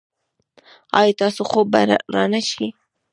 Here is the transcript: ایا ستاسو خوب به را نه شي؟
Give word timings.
ایا 0.99 1.11
ستاسو 1.15 1.41
خوب 1.51 1.65
به 1.73 1.81
را 2.13 2.23
نه 2.33 2.41
شي؟ 2.49 2.67